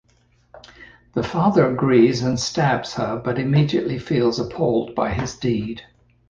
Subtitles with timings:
[1.13, 5.83] The father agrees and stabs her, but immediately feels appalled by his deed.